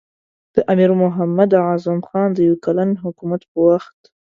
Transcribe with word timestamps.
د 0.55 0.57
امیر 0.71 0.91
محمد 1.01 1.49
اعظم 1.67 1.97
خان 2.07 2.29
د 2.33 2.39
یو 2.47 2.55
کلن 2.65 2.89
حکومت 3.03 3.41
په 3.51 3.57
وخت. 3.67 3.99